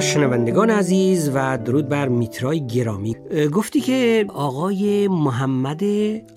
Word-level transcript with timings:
شنوندگان 0.00 0.70
عزیز 0.70 1.30
و 1.34 1.58
درود 1.58 1.88
بر 1.88 2.08
میترای 2.08 2.66
گرامی. 2.66 3.16
گفتی 3.52 3.80
که 3.80 4.26
آقای 4.28 5.08
محمد 5.08 5.82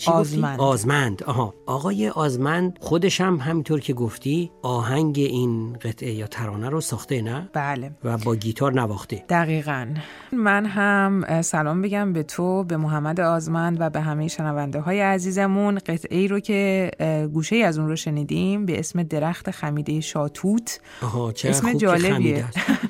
آزمند. 0.07 0.59
آزمند. 0.59 1.23
آها. 1.23 1.53
آقای 1.65 2.09
آزمند 2.09 2.77
خودش 2.81 3.21
هم 3.21 3.35
همینطور 3.35 3.79
که 3.79 3.93
گفتی 3.93 4.51
آهنگ 4.61 5.19
این 5.19 5.73
قطعه 5.73 6.13
یا 6.13 6.27
ترانه 6.27 6.69
رو 6.69 6.81
ساخته 6.81 7.21
نه؟ 7.21 7.49
بله. 7.53 7.91
و 8.03 8.17
با 8.17 8.35
گیتار 8.35 8.73
نواخته. 8.73 9.23
دقیقا. 9.29 9.87
من 10.31 10.65
هم 10.65 11.41
سلام 11.41 11.81
بگم 11.81 12.13
به 12.13 12.23
تو 12.23 12.63
به 12.63 12.77
محمد 12.77 13.19
آزمند 13.19 13.77
و 13.79 13.89
به 13.89 14.01
همه 14.01 14.27
شنونده 14.27 14.79
های 14.79 15.01
عزیزمون. 15.01 15.75
قطعه 15.75 16.17
ای 16.17 16.27
رو 16.27 16.39
که 16.39 16.91
گوشه 17.33 17.55
ای 17.55 17.63
از 17.63 17.79
اون 17.79 17.87
رو 17.87 17.95
شنیدیم 17.95 18.65
به 18.65 18.79
اسم 18.79 19.03
درخت 19.03 19.51
خمیده 19.51 19.99
شاتوت. 19.99 20.79
آها 21.01 21.31
چه 21.31 21.49
اسم 21.49 21.71
خوب 21.71 21.81
جالبیه. 21.81 22.45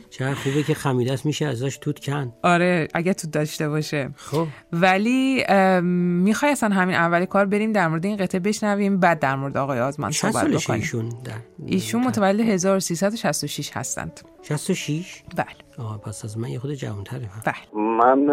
چه 0.10 0.34
خوبه 0.34 0.63
که 0.64 0.74
خمیده 0.74 1.14
است 1.14 1.26
میشه 1.26 1.46
ازش 1.46 1.78
توت 1.78 2.00
کن 2.00 2.34
آره 2.44 2.88
اگه 2.94 3.14
توت 3.14 3.32
داشته 3.32 3.70
باشه. 3.70 4.10
خب. 4.16 4.48
ولی 4.74 5.44
می‌خوای 5.82 6.52
اصلا 6.52 6.70
همین 6.70 6.96
اولی 6.96 7.26
کار 7.26 7.46
بریم 7.46 7.72
در 7.72 7.88
مورد 7.88 8.06
این 8.06 8.18
قطعه 8.18 8.40
بشنویم 8.40 9.00
بعد 9.00 9.20
در 9.20 9.36
مورد 9.36 9.58
آقای 9.58 9.80
آزمند 9.80 10.12
صحبت 10.12 10.48
بکنیم. 10.48 10.80
ایشون 10.80 11.10
در 11.10 11.32
ایشون 11.66 12.04
متولد 12.04 12.40
1366 12.40 13.72
هستند. 13.78 14.22
66 14.42 15.24
بله. 15.36 15.46
آه 15.88 16.02
پس 16.02 16.26
از 16.26 16.38
من 16.38 16.50
یه 16.50 16.60
خود 16.60 16.74
جوانتره 16.74 17.30
بله. 17.46 17.82
من 17.82 18.30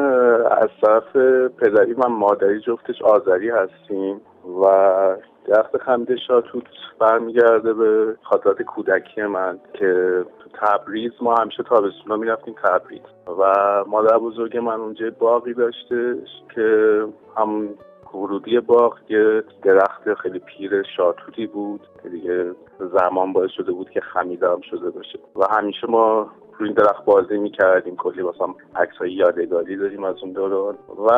از 0.62 0.68
طرف 0.82 1.16
پدری 1.60 1.92
و 1.92 2.08
مادری 2.08 2.60
جفتش 2.60 3.02
آذری 3.02 3.50
هستیم. 3.50 4.20
و 4.44 5.16
درخت 5.44 5.76
خمده 5.76 6.16
شاتوت 6.16 6.64
برمیگرده 6.98 7.72
به 7.72 8.16
خاطرات 8.22 8.62
کودکی 8.62 9.22
من 9.22 9.58
که 9.72 10.24
تو 10.38 10.50
تبریز 10.66 11.12
ما 11.20 11.34
همیشه 11.34 11.62
تابستونا 11.62 12.16
می‌رفتیم 12.16 12.54
تبریز. 12.64 13.00
و 13.38 13.44
مادر 13.86 14.18
بزرگ 14.18 14.56
من 14.56 14.80
اونجا 14.80 15.10
باقی 15.18 15.54
داشتش 15.54 16.28
که 16.54 17.04
هم 17.36 17.68
ورودی 18.14 18.60
باغ 18.60 18.98
یه 19.08 19.42
درخت 19.62 20.14
خیلی 20.14 20.38
پیر 20.38 20.82
شاتوتی 20.96 21.46
بود 21.46 21.80
که 22.02 22.08
دیگه 22.08 22.50
زمان 22.78 23.32
باعث 23.32 23.50
شده 23.50 23.72
بود 23.72 23.90
که 23.90 24.00
خمیده 24.00 24.48
هم 24.50 24.60
شده 24.60 24.90
باشه. 24.90 25.18
و 25.36 25.44
همیشه 25.50 25.86
ما 25.86 26.30
روی 26.60 26.68
این 26.68 26.76
درخت 26.76 27.04
بازی 27.04 27.38
می‌کردیم 27.38 27.96
کلی 27.96 28.22
واسه 28.22 28.44
عکس 28.76 28.96
های 28.96 29.12
یادگاری 29.12 29.76
داریم 29.76 30.04
از 30.04 30.16
اون 30.22 30.32
دوران. 30.32 30.74
و 31.08 31.12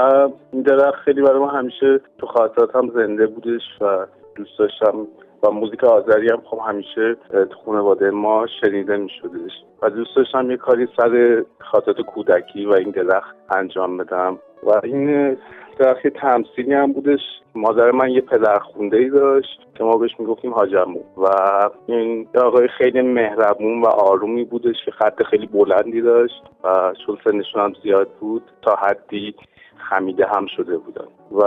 این 0.53 0.63
درخت 0.63 0.99
خیلی 1.05 1.23
برای 1.23 1.39
ما 1.39 1.49
همیشه 1.49 2.01
تو 2.19 2.27
خاطرات 2.27 2.77
هم 2.77 2.91
زنده 2.95 3.27
بودش 3.27 3.63
و 3.81 4.07
دوست 4.35 4.59
داشتم 4.59 5.07
و 5.43 5.51
موزیک 5.51 5.85
آذری 5.85 6.29
هم 6.31 6.43
خب 6.45 6.61
همیشه 6.69 7.17
تو 7.31 7.59
خانواده 7.67 8.11
ما 8.11 8.47
شنیده 8.61 8.97
می 8.97 9.11
شدش 9.21 9.53
و 9.83 9.91
دوست 9.91 10.17
داشتم 10.17 10.51
یه 10.51 10.57
کاری 10.57 10.89
سر 10.97 11.45
خاطرات 11.59 12.01
کودکی 12.01 12.67
و 12.67 12.73
این 12.73 12.91
درخت 12.91 13.37
انجام 13.51 13.97
بدم. 13.97 14.39
و 14.63 14.81
این 14.83 15.37
درخت 15.79 16.07
تمثیلی 16.07 16.73
هم 16.73 16.93
بودش. 16.93 17.21
مادر 17.55 17.91
من 17.91 18.11
یه 18.11 18.21
پدر 18.21 18.59
خونده 18.59 18.97
ای 18.97 19.11
داشت 19.11 19.61
که 19.75 19.85
ما 19.85 19.97
بهش 19.97 20.11
می‌گفتیم 20.19 20.55
حاجمو. 20.55 21.01
و 21.17 21.29
این 21.87 22.29
آقای 22.35 22.69
خیلی 22.69 23.03
مهربون 23.03 23.83
و 23.83 23.87
آرومی 23.87 24.45
بودش 24.45 24.77
که 24.85 24.91
خط 24.91 25.23
خیلی 25.23 25.47
بلندی 25.47 26.01
داشت 26.01 26.43
و 26.65 26.95
چون 27.07 27.19
سنشون 27.25 27.63
هم 27.63 27.73
زیاد 27.83 28.09
بود 28.21 28.43
تا 28.63 28.75
حدی 28.75 29.35
خمیده 29.91 30.27
هم 30.27 30.47
شده 30.47 30.79
بودن. 30.79 31.07
و 31.33 31.45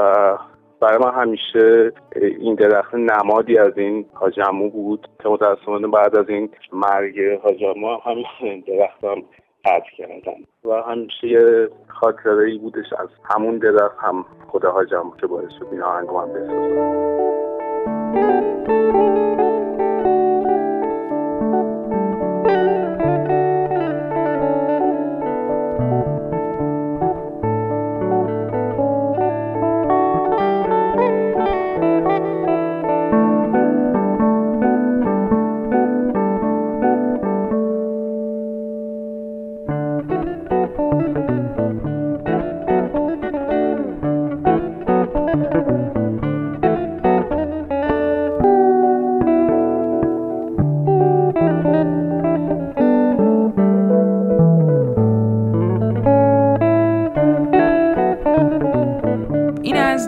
برای 0.80 0.98
من 0.98 1.14
همیشه 1.14 1.92
این 2.16 2.56
درخت 2.56 2.96
نمادی 2.96 3.58
از 3.58 3.78
این 3.78 4.06
حاجمو 4.14 4.70
بود 4.70 5.08
که 5.24 5.30
متاسفانه 5.30 5.88
بعد 5.88 6.16
از 6.16 6.30
این 6.30 6.50
مرگ 6.74 7.40
حاجمو 7.44 7.98
همین 8.06 8.64
درخت 8.68 9.04
هم 9.04 9.24
قطع 9.66 9.90
کردن. 9.98 10.44
و 10.66 10.82
همیشه 10.82 11.28
یه 11.28 11.70
خاطره 11.88 12.46
ای 12.46 12.58
بودش 12.58 12.94
از 13.00 13.10
همون 13.24 13.58
درخت 13.58 13.98
هم 14.00 14.26
خدا 14.48 14.72
حاجمو 14.72 15.16
که 15.22 15.28
باعث 15.28 15.52
شد 15.60 15.68
این 15.72 15.82
آهنگ 15.82 16.10
من 16.10 16.34
بسازم 16.34 17.16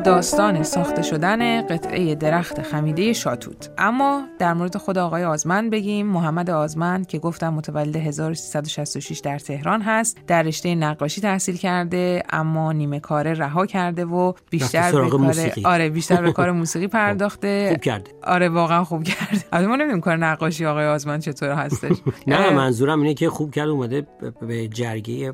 داستان 0.03 0.63
ساخته 0.63 1.02
شدن 1.02 1.62
قطعه 1.62 2.16
درخت 2.16 2.62
خمیده 2.62 3.13
شاتوت. 3.13 3.69
اما 3.78 4.24
در 4.40 4.53
مورد 4.53 4.78
خود 4.78 4.97
آقای 4.97 5.24
آزمند 5.24 5.72
بگیم. 5.72 6.08
محمد 6.08 6.50
آزمند 6.50 7.08
که 7.08 7.19
گفتم 7.19 7.53
متولد 7.53 7.96
1366 7.96 9.19
در 9.19 9.40
تهران 9.40 9.81
هست 9.81 10.18
در 10.28 10.44
رشته 10.44 10.75
نقاشی 10.75 11.22
تحصیل 11.22 11.57
کرده 11.57 12.24
اما 12.30 12.72
نیمه 12.72 13.00
کاره 13.00 13.33
رها 13.33 13.66
کرده 13.66 14.06
و 14.06 14.33
بیشتر 14.50 14.92
به 14.92 15.10
کار 15.10 15.51
آره 15.63 15.89
بیشتر 15.89 16.21
به 16.21 16.31
کار 16.31 16.51
موسیقی 16.62 16.88
پرداخته. 16.88 17.69
خوب 17.69 17.81
کرده. 17.81 18.12
آره 18.24 18.50
واقعا 18.50 18.83
خوب 18.83 19.04
کرده. 19.04 19.44
البته 19.51 19.68
ما 19.68 19.75
نمی‌دونیم 19.75 20.01
کار 20.01 20.18
نقاشی 20.18 20.66
آقای 20.66 20.86
آزمند 20.86 21.21
چطور 21.21 21.50
هستش. 21.50 21.98
نه 22.27 22.50
منظورم 22.50 23.01
اینه 23.01 23.13
که 23.13 23.30
خوب 23.30 23.51
کرده 23.51 23.71
اومده 23.71 24.07
به 24.42 24.68
جرگه 24.68 25.33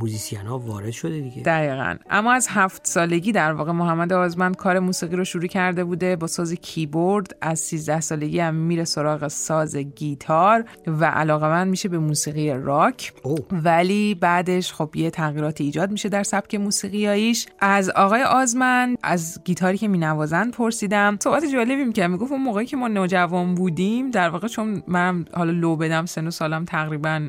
موزیسین 0.00 0.38
ها 0.38 0.58
وارد 0.58 0.90
شده 0.90 1.20
دیگه. 1.20 1.42
دقیقا. 1.42 1.96
اما 2.10 2.32
از 2.32 2.46
هفت 2.50 2.86
سالگی 2.86 3.32
در 3.32 3.52
واقع 3.52 3.72
محمد 3.72 4.12
آزمند 4.12 4.56
کار 4.56 4.78
موسیقی 4.78 5.16
رو 5.16 5.24
شروع 5.24 5.46
کرده 5.46 5.84
بوده 5.84 6.16
با 6.16 6.26
ساز 6.26 6.52
کیبورد. 6.52 7.36
از 7.40 7.58
13 7.58 8.00
سالگی 8.00 8.40
هم 8.40 8.54
میره 8.54 8.84
سراغ 8.84 9.28
ساز 9.28 9.76
گیتار 9.76 10.64
و 10.86 11.04
علاقه‌مند 11.04 11.68
میشه 11.68 11.88
به 11.88 11.98
موسیقی 11.98 12.50
راک. 12.50 13.12
او. 13.22 13.36
ولی 13.52 14.14
بعدش 14.14 14.72
خب 14.72 14.96
یه 14.96 15.10
تغییرات 15.10 15.60
ایجاد 15.60 15.90
میشه 15.90 16.08
در 16.08 16.22
سبک 16.22 16.54
موسیقیاییش. 16.54 17.46
از 17.60 17.90
آقای 17.90 18.22
آزمند 18.22 18.98
از 19.02 19.40
گیتاری 19.44 19.78
که 19.78 19.88
مینوازن 19.88 20.50
پرسیدم. 20.50 21.18
صحبت 21.22 21.44
جالبی 21.44 21.84
می‌کنن 21.84 22.10
می‌گفت 22.10 22.32
اون 22.32 22.42
موقعی 22.42 22.66
که 22.66 22.76
ما 22.76 22.88
نوجوان 22.88 23.54
بودیم 23.54 24.10
در 24.10 24.28
واقع 24.28 24.48
چون 24.48 24.82
من 24.86 25.24
حالا 25.34 25.52
لو 25.52 25.76
بدم 25.76 26.06
سن 26.06 26.26
و 26.26 26.30
سالم 26.30 26.64
تقریبا 26.64 27.26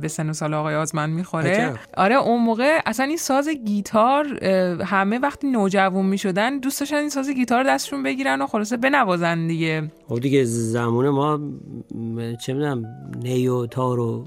به 0.00 0.08
سن 0.08 0.30
و 0.30 0.32
سال 0.32 0.54
آقای 0.54 0.74
آزمند 0.74 1.09
تکان 1.10 1.16
می‌خوره. 1.16 1.74
آره 1.96 2.14
اون 2.14 2.42
موقع 2.42 2.80
اصلا 2.86 3.06
این 3.06 3.16
ساز 3.16 3.48
گیتار 3.48 4.44
همه 4.84 5.18
وقتی 5.18 5.50
نوجوان 5.50 6.06
می‌شدن 6.06 6.58
دوست 6.58 6.80
داشتن 6.80 6.96
این 6.96 7.08
ساز 7.08 7.30
گیتار 7.30 7.64
دستشون 7.64 8.02
بگیرن 8.02 8.42
و 8.42 8.46
خلاصه 8.46 8.76
بنوازن 8.76 9.46
دیگه. 9.46 9.90
خب 10.08 10.20
دیگه 10.20 10.44
زمان 10.44 11.08
ما 11.08 11.40
چه 12.40 12.54
می‌دونم 12.54 12.84
نی 13.22 13.66
و 13.66 13.85
تار 13.85 14.24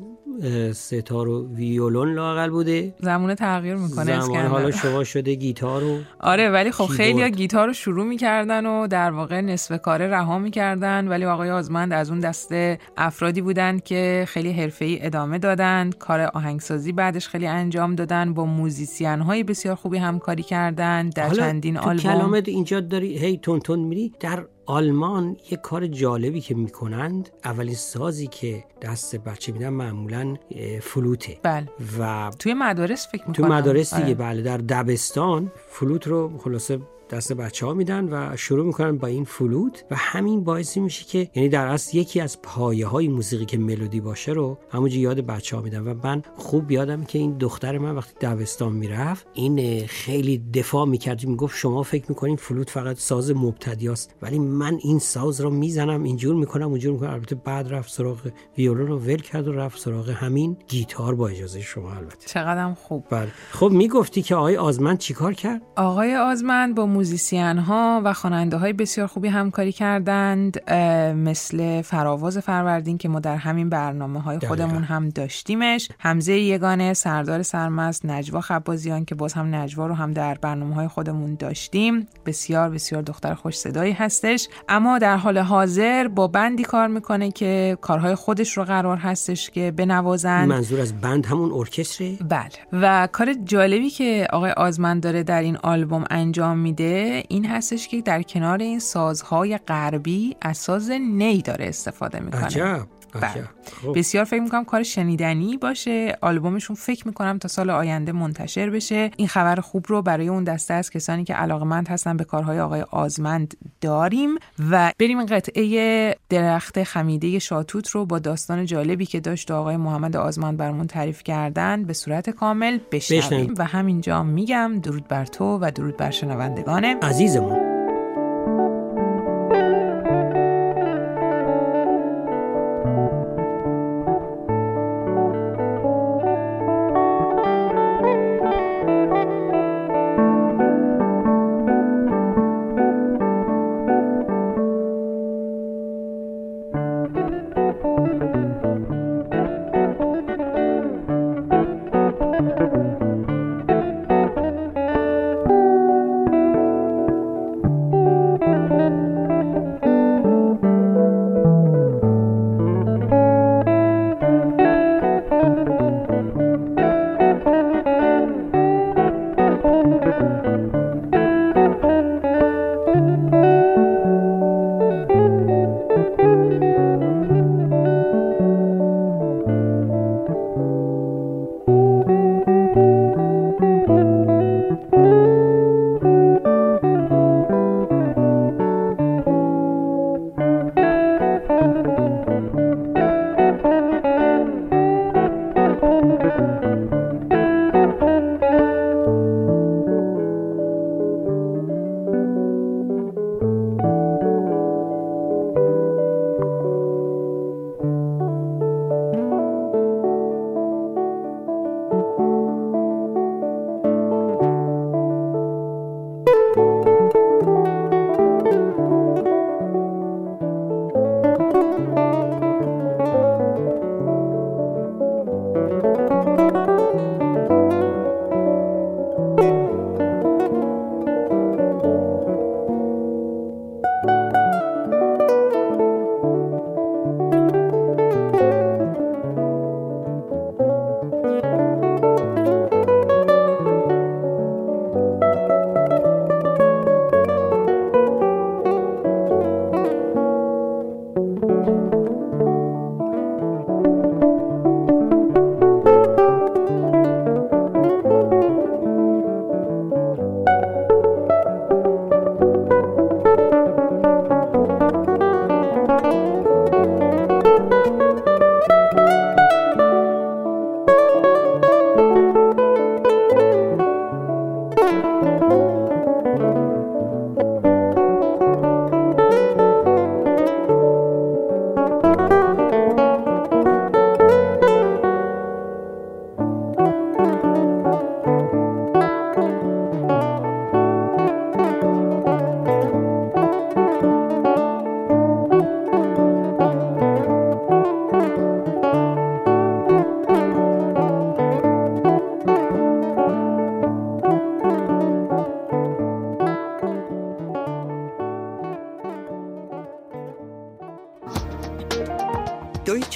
و 0.74 0.84
سه‌تار 0.84 1.28
و 1.27 1.56
ویولون 1.56 2.13
لاقل 2.13 2.50
بوده. 2.50 2.94
زمان 3.00 3.35
تغییر 3.35 3.75
می‌کنه 3.75 4.21
زمان 4.21 4.45
حالا 4.45 4.71
شما 4.71 5.03
شده 5.03 5.35
گیتار 5.35 5.83
و 5.83 6.00
آره 6.19 6.50
ولی 6.50 6.71
خب 6.71 6.85
خیلی 6.85 7.21
ها 7.21 7.27
گیتار 7.27 7.68
رو 7.68 7.74
شروع 7.74 8.06
می‌کردن 8.06 8.65
و 8.65 8.88
در 8.88 9.12
واقع 9.12 9.41
نصف 9.41 9.81
کاره 9.81 10.07
رها 10.07 10.39
می‌کردن. 10.39 11.07
ولی 11.07 11.25
آقای 11.25 11.50
آزمند 11.50 11.94
از 11.94 12.09
اون 12.09 12.19
دسته 12.19 12.80
افرادی 12.97 13.41
بودن 13.41 13.80
که 13.80 14.25
خیلی 14.27 14.51
حرفه‌ای 14.51 15.06
ادامه 15.06 15.38
دادن 15.38 15.89
کار 16.00 16.21
آهنگسازی 16.21 16.91
بعدش 16.91 17.27
خیلی 17.27 17.47
انجام 17.47 17.95
دادن 17.95 18.33
با 18.33 18.45
موزیسین 18.45 19.19
های 19.19 19.44
بسیار 19.44 19.75
خوبی 19.75 19.97
همکاری 19.97 20.44
کردن 20.44 21.09
در 21.09 21.30
چندین 21.30 21.77
آلبوم. 21.77 22.03
کلامت 22.03 22.47
اینجا 22.47 22.80
داری 22.80 23.18
هی 23.18 23.38
تون 23.38 23.59
تون 23.59 23.80
میری 23.80 24.13
در 24.19 24.45
آلمان 24.65 25.38
یه 25.51 25.57
کار 25.57 25.88
جالبی 25.88 26.42
که 26.42 26.56
می‌کنند 26.56 27.30
اولین 27.45 27.75
سازی 27.75 28.27
که 28.27 28.63
دست 28.81 29.15
بچه 29.15 29.51
میدن 29.51 29.69
معمولا 29.69 30.38
فلوته. 30.81 31.39
بله. 31.44 31.68
و 32.00 32.31
توی 32.39 32.54
مدارس 32.54 33.07
فکر 33.07 33.27
می‌کنم. 33.27 33.33
توی 33.33 33.45
مدارس 33.45 33.94
دیگه 33.94 34.06
آره. 34.06 34.13
بله 34.13 34.42
در 34.42 34.57
دبستان 34.57 35.51
فلوت 35.69 36.07
رو 36.07 36.38
خلاصه 36.38 36.80
دست 37.10 37.34
بچه 37.34 37.66
ها 37.66 37.74
میدن 37.74 38.08
و 38.12 38.38
شروع 38.38 38.66
می‌کنن 38.66 38.98
با 38.98 39.08
این 39.08 39.24
فلوت 39.24 39.86
و 39.92 39.96
همین 39.96 40.44
باعثی 40.44 40.80
میشه 40.80 41.06
که 41.06 41.30
یعنی 41.36 41.50
در 41.50 41.68
اصل 41.68 41.98
یکی 41.98 42.22
از 42.22 42.42
پایه 42.42 42.88
های 42.88 43.08
موسیقی 43.08 43.46
که 43.46 43.58
ملودی 43.58 44.02
باشه 44.02 44.32
رو 44.32 44.58
همونجا 44.70 44.98
یاد 44.98 45.20
بچه 45.20 45.56
ها 45.56 45.62
میدن 45.62 45.88
و 45.88 45.94
من 46.04 46.24
خوب 46.36 46.72
یادم 46.72 47.04
که 47.04 47.20
این 47.20 47.38
دختر 47.38 47.78
من 47.78 47.96
وقتی 47.96 48.28
دوستان 48.28 48.74
می‌رفت 48.74 49.28
این 49.34 49.88
خیلی 49.88 50.38
دفاع 50.54 50.86
می‌کرد 50.86 51.26
می‌گفت 51.26 51.58
شما 51.58 51.84
فکر 51.84 52.06
می‌کنین 52.10 52.36
فلوت 52.36 52.70
فقط 52.70 52.98
ساز 52.98 53.32
مبتدیاست 53.32 54.16
ولی 54.22 54.40
من 54.40 54.80
این 54.84 55.00
ساز 55.00 55.42
رو 55.42 55.50
می‌زنم 55.50 56.04
اینجور 56.04 56.36
می‌کنم 56.36 56.68
اونجور 56.68 56.94
می‌کنم. 56.94 57.10
البته 57.10 57.36
بعد 57.36 57.74
رفت 57.74 57.92
سراغ 57.94 58.18
ویولون 58.58 58.88
رو 58.88 59.00
ول 59.00 59.18
کرد 59.22 59.48
و 59.48 59.52
رفت 59.52 59.80
سراغ 59.80 60.10
همین 60.10 60.58
گیتار 60.68 61.16
با 61.16 61.28
اجازه 61.28 61.62
شما 61.62 61.94
البته. 61.94 62.28
چقدرم 62.28 62.74
خوب. 62.74 63.06
بله. 63.10 63.32
خب 63.52 63.70
می‌گفتی 63.70 64.22
که 64.22 64.36
آقای 64.36 64.58
آزمند 64.58 64.98
چیکار 64.98 65.34
کرد؟ 65.34 65.62
آقای 65.76 66.16
آزمند 66.16 66.76
با 66.76 66.86
موزیسین 66.94 67.57
ها 67.57 68.01
و 68.04 68.13
خواننده 68.13 68.57
های 68.57 68.74
بسیار 68.74 69.07
خوبی 69.07 69.28
همکاری 69.28 69.72
کردند 69.72 70.72
مثل 71.16 71.81
فراواز 71.81 72.38
فروردین 72.38 72.98
که 72.98 73.10
ما 73.10 73.19
در 73.19 73.36
همین 73.36 73.69
برنامه 73.69 74.22
های 74.22 74.40
خودمون 74.40 74.84
هم 74.84 75.10
داشتیمش 75.10 75.90
حمزه 76.00 76.34
یگانه 76.40 76.94
سردار 76.94 77.44
سرمست 77.44 78.06
نجوا 78.06 78.42
خبازیان 78.42 79.06
که 79.06 79.16
باز 79.16 79.34
هم 79.34 79.56
نجوا 79.56 79.88
رو 79.88 79.94
هم 79.94 80.12
در 80.12 80.38
برنامه 80.42 80.75
های 80.75 80.88
خودمون 80.88 81.36
داشتیم. 81.36 82.07
بسیار 82.25 82.69
بسیار 82.69 83.01
دختر 83.01 83.34
خوش 83.34 83.57
صدایی 83.57 83.94
هستش. 83.94 84.48
اما 84.69 85.00
در 85.00 85.18
حال 85.18 85.38
حاضر 85.38 86.07
با 86.07 86.28
بندی 86.28 86.63
کار 86.63 86.88
می‌کنه 86.88 87.31
که 87.31 87.78
کارهای 87.81 88.16
خودش 88.16 88.57
رو 88.57 88.63
قرار 88.63 88.98
هستش 88.98 89.50
که 89.50 89.72
بنوازن. 89.72 90.45
منظور 90.45 90.81
از 90.81 91.01
بند 91.01 91.25
همون 91.25 91.51
ارکستره؟ 91.51 92.18
بله. 92.30 92.50
و 92.74 93.07
کار 93.12 93.34
جالبی 93.34 93.90
که 93.90 94.28
آقای 94.34 94.51
آزمند 94.51 95.04
داره 95.04 95.24
در 95.24 95.42
این 95.42 95.57
آلبوم 95.57 96.04
انجام 96.10 96.57
میده 96.57 96.82
این 97.30 97.45
هستش 97.45 97.88
که 97.88 98.01
در 98.01 98.21
کنار 98.21 98.57
این 98.57 98.80
سازهای 98.80 99.57
غربی 99.57 100.35
از 100.41 100.57
ساز 100.57 100.91
نی 100.91 101.41
داره 101.41 101.65
استفاده 101.65 102.19
می‌کنه. 102.19 102.45
عجب. 102.45 102.88
بله. 103.21 103.50
خب. 103.81 103.97
بسیار 103.97 104.25
فکر 104.25 104.41
می‌کنم 104.41 104.65
کار 104.65 104.83
شنیدنی 104.83 105.57
باشه. 105.57 106.18
آلبومشون 106.21 106.75
فکر 106.75 107.07
می‌کنم 107.07 107.38
تا 107.38 107.47
سال 107.47 107.69
آینده 107.69 108.12
منتشر 108.12 108.69
بشه. 108.69 109.12
این 109.18 109.27
خبر 109.27 109.56
خوب 109.56 109.85
رو 109.88 110.01
برای 110.01 110.27
اون 110.27 110.44
دسته 110.44 110.74
از 110.74 110.89
کسانی 110.89 111.24
که 111.24 111.33
علاقمند 111.33 111.88
هستن 111.88 112.18
به 112.18 112.24
کارهای 112.24 112.59
آقای 112.59 112.81
آزمند 112.81 113.57
داریم. 113.81 114.30
و 114.69 114.91
بریم 115.00 115.25
قطعه 115.25 116.15
درخت 116.30 116.83
خمیده 116.83 117.39
شاتوت 117.39 117.89
رو 117.89 118.06
با 118.06 118.19
داستان 118.19 118.65
جالبی 118.65 119.06
که 119.06 119.19
داشت 119.19 119.51
آقای 119.51 119.77
محمد 119.77 120.18
آزمند 120.18 120.57
برمون 120.57 120.88
تعریف 120.88 121.24
کردن 121.24 121.83
به 121.83 121.94
صورت 121.94 122.30
کامل 122.30 122.80
بشنویم. 122.91 123.53
و 123.57 123.65
همینجا 123.65 124.24
میگم 124.24 124.80
درود 124.83 125.07
بر 125.07 125.25
تو 125.25 125.59
و 125.62 125.71
درود 125.75 125.97
بر 125.97 126.12
شنوندگان. 126.12 126.73
عزیزمون. 127.02 127.62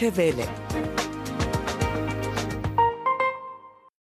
دویچه 0.10 0.34
وله 0.34 0.67